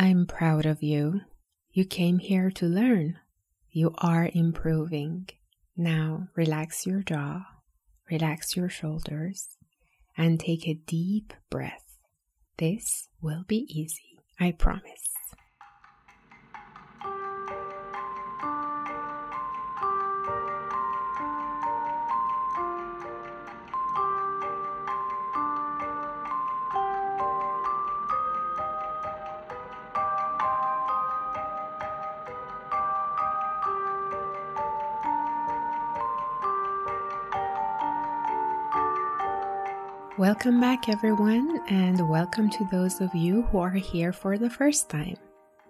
[0.00, 1.22] I'm proud of you.
[1.72, 3.18] You came here to learn.
[3.72, 5.28] You are improving.
[5.76, 7.42] Now relax your jaw,
[8.08, 9.56] relax your shoulders,
[10.16, 11.98] and take a deep breath.
[12.58, 15.07] This will be easy, I promise.
[40.18, 44.90] Welcome back, everyone, and welcome to those of you who are here for the first
[44.90, 45.14] time.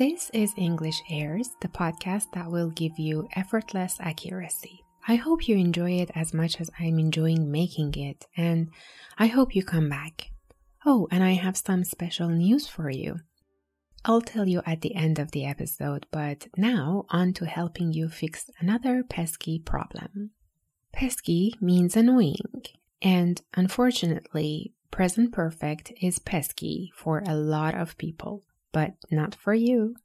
[0.00, 4.82] This is English Airs, the podcast that will give you effortless accuracy.
[5.06, 8.70] I hope you enjoy it as much as I'm enjoying making it, and
[9.16, 10.32] I hope you come back.
[10.84, 13.20] Oh, and I have some special news for you.
[14.04, 18.08] I'll tell you at the end of the episode, but now on to helping you
[18.08, 20.32] fix another pesky problem.
[20.92, 22.64] Pesky means annoying,
[23.02, 29.96] and unfortunately, present perfect is pesky for a lot of people, but not for you.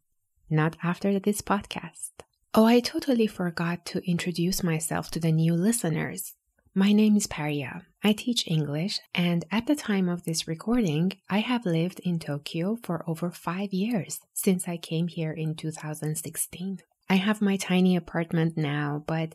[0.49, 2.11] Not after this podcast.
[2.53, 6.33] Oh, I totally forgot to introduce myself to the new listeners.
[6.73, 7.85] My name is Paria.
[8.03, 12.77] I teach English, and at the time of this recording, I have lived in Tokyo
[12.81, 16.79] for over five years since I came here in 2016.
[17.09, 19.33] I have my tiny apartment now, but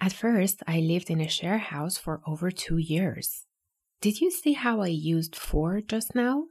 [0.00, 3.44] at first I lived in a share house for over two years.
[4.00, 6.44] Did you see how I used for just now?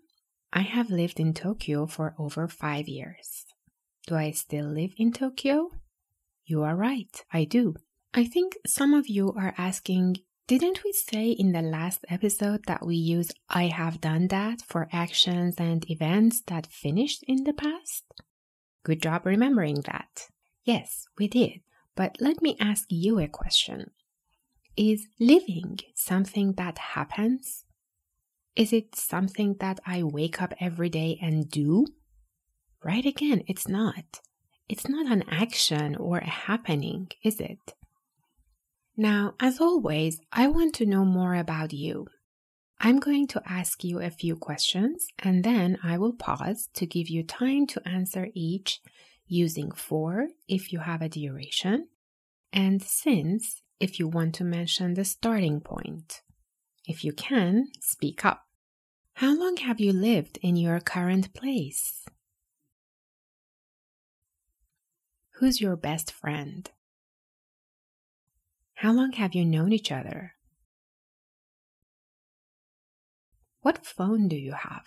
[0.52, 3.45] I have lived in Tokyo for over five years.
[4.06, 5.72] Do I still live in Tokyo?
[6.45, 7.75] You are right, I do.
[8.14, 12.86] I think some of you are asking, didn't we say in the last episode that
[12.86, 18.06] we use I have done that for actions and events that finished in the past?
[18.84, 20.30] Good job remembering that.
[20.64, 21.59] Yes, we did.
[21.98, 23.90] But let me ask you a question
[24.78, 27.66] Is living something that happens?
[28.56, 31.88] Is it something that I wake up every day and do?
[32.84, 34.22] Right again, it's not.
[34.69, 37.74] It's not an action or a happening, is it?
[38.96, 42.08] Now, as always, I want to know more about you.
[42.79, 47.09] I'm going to ask you a few questions and then I will pause to give
[47.09, 48.81] you time to answer each
[49.28, 51.88] using for if you have a duration,
[52.52, 56.22] and since if you want to mention the starting point.
[56.86, 58.44] If you can, speak up.
[59.16, 62.06] How long have you lived in your current place?
[65.36, 66.70] Who's your best friend?
[68.76, 70.34] How long have you known each other?
[73.62, 74.86] What phone do you have?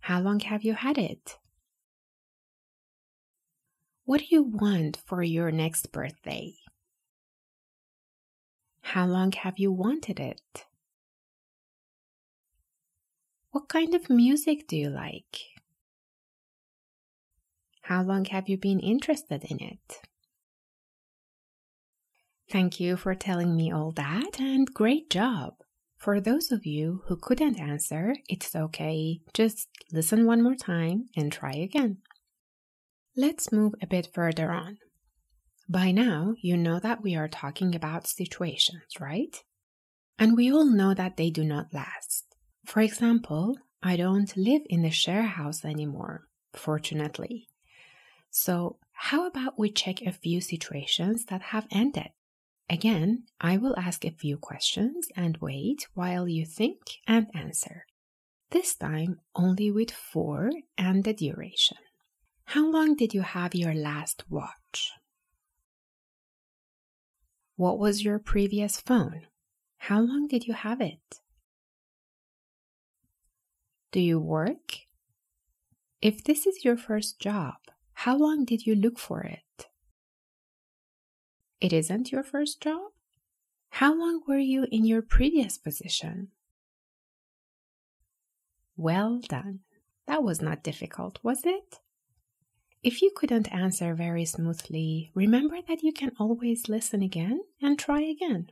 [0.00, 1.38] How long have you had it?
[4.06, 6.56] What do you want for your next birthday?
[8.82, 10.66] How long have you wanted it?
[13.50, 15.38] What kind of music do you like?
[17.82, 20.02] How long have you been interested in it?
[22.50, 25.54] Thank you for telling me all that and great job.
[25.96, 29.20] For those of you who couldn't answer, it's okay.
[29.32, 31.98] Just listen one more time and try again.
[33.16, 34.78] Let's move a bit further on.
[35.68, 39.40] By now, you know that we are talking about situations, right?
[40.18, 42.24] And we all know that they do not last.
[42.66, 47.46] For example, I don't live in the share house anymore, fortunately.
[48.30, 52.10] So, how about we check a few situations that have ended?
[52.68, 57.86] Again, I will ask a few questions and wait while you think and answer.
[58.50, 61.83] This time only with for and the duration.
[62.46, 64.92] How long did you have your last watch?
[67.56, 69.26] What was your previous phone?
[69.78, 71.20] How long did you have it?
[73.92, 74.78] Do you work?
[76.02, 77.54] If this is your first job,
[77.94, 79.68] how long did you look for it?
[81.60, 82.90] It isn't your first job?
[83.70, 86.28] How long were you in your previous position?
[88.76, 89.60] Well done.
[90.06, 91.80] That was not difficult, was it?
[92.84, 98.02] If you couldn't answer very smoothly, remember that you can always listen again and try
[98.02, 98.50] again.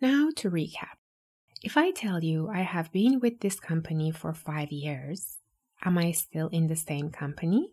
[0.00, 0.98] Now to recap.
[1.62, 5.38] If I tell you I have been with this company for five years,
[5.84, 7.70] am I still in the same company?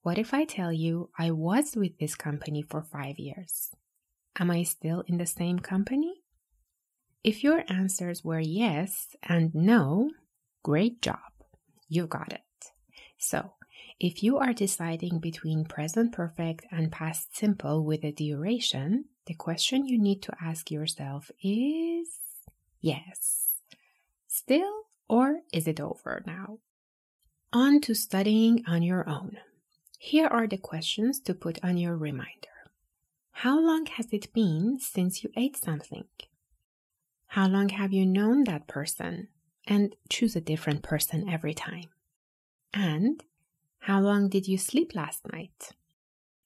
[0.00, 3.70] What if I tell you I was with this company for five years?
[4.40, 6.22] Am I still in the same company?
[7.22, 10.10] If your answers were yes and no,
[10.62, 11.20] great job.
[11.88, 12.40] you got it.
[13.18, 13.55] So,
[13.98, 19.86] if you are deciding between present perfect and past simple with a duration, the question
[19.86, 22.08] you need to ask yourself is
[22.80, 23.60] yes,
[24.28, 26.58] still, or is it over now?
[27.52, 29.38] On to studying on your own.
[29.98, 32.48] Here are the questions to put on your reminder.
[33.32, 36.04] How long has it been since you ate something?
[37.28, 39.28] How long have you known that person?
[39.66, 41.88] And choose a different person every time.
[42.72, 43.24] And
[43.86, 45.70] how long did you sleep last night?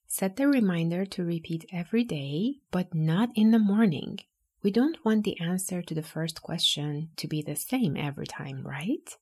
[0.07, 4.19] Set the reminder to repeat every day, but not in the morning.
[4.61, 8.61] We don't want the answer to the first question to be the same every time,
[8.61, 9.17] right?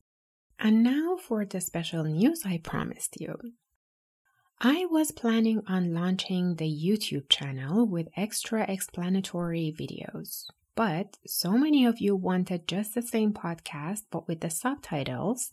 [0.59, 3.37] And now for the special news I promised you.
[4.59, 11.85] I was planning on launching the YouTube channel with extra explanatory videos, but so many
[11.85, 15.51] of you wanted just the same podcast but with the subtitles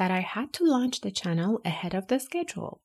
[0.00, 2.80] that I had to launch the channel ahead of the schedule.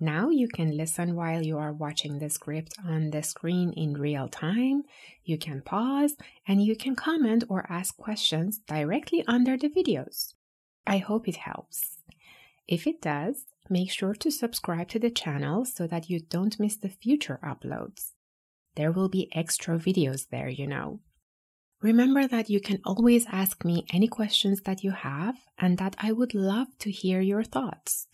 [0.00, 4.26] Now you can listen while you are watching the script on the screen in real
[4.26, 4.82] time.
[5.22, 6.16] You can pause
[6.48, 10.34] and you can comment or ask questions directly under the videos.
[10.84, 11.98] I hope it helps.
[12.66, 16.74] If it does, make sure to subscribe to the channel so that you don't miss
[16.74, 18.14] the future uploads.
[18.74, 20.98] There will be extra videos there, you know.
[21.80, 26.10] Remember that you can always ask me any questions that you have and that I
[26.10, 28.08] would love to hear your thoughts.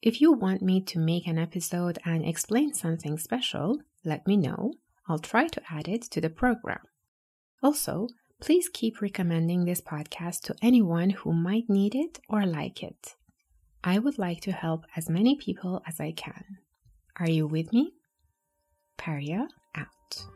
[0.00, 4.72] If you want me to make an episode and explain something special, let me know.
[5.06, 6.80] I'll try to add it to the program.
[7.62, 8.08] Also,
[8.40, 13.16] please keep recommending this podcast to anyone who might need it or like it.
[13.82, 16.58] I would like to help as many people as I can.
[17.20, 17.92] Are you with me?
[18.96, 20.26] Paria out.